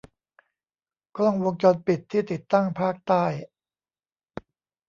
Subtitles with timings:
[1.17, 3.25] กล้องวงจรปิดที่ติดตั้งภาคใต้